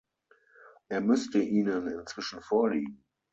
[0.89, 3.05] Er müsste Ihnen inzwischen vorliegen.